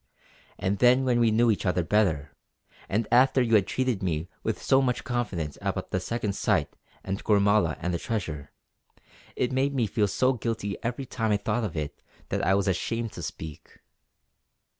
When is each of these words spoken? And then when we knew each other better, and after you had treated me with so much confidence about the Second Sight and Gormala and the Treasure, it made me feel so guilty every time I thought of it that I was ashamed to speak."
And 0.57 0.79
then 0.79 1.05
when 1.05 1.19
we 1.19 1.29
knew 1.29 1.51
each 1.51 1.63
other 1.63 1.83
better, 1.83 2.33
and 2.89 3.07
after 3.11 3.39
you 3.39 3.53
had 3.53 3.67
treated 3.67 4.01
me 4.01 4.29
with 4.41 4.59
so 4.59 4.81
much 4.81 5.03
confidence 5.03 5.59
about 5.61 5.91
the 5.91 5.99
Second 5.99 6.33
Sight 6.33 6.75
and 7.03 7.23
Gormala 7.23 7.77
and 7.79 7.93
the 7.93 7.99
Treasure, 7.99 8.51
it 9.35 9.51
made 9.51 9.75
me 9.75 9.85
feel 9.85 10.07
so 10.07 10.33
guilty 10.33 10.75
every 10.81 11.05
time 11.05 11.29
I 11.31 11.37
thought 11.37 11.63
of 11.63 11.77
it 11.77 12.01
that 12.29 12.43
I 12.43 12.55
was 12.55 12.67
ashamed 12.67 13.11
to 13.11 13.21
speak." 13.21 13.77